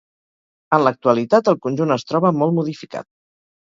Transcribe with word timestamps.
En 0.77 0.85
l'actualitat 0.85 1.53
el 1.53 1.61
conjunt 1.69 1.99
es 2.01 2.09
troba 2.15 2.37
molt 2.43 2.61
modificat. 2.61 3.13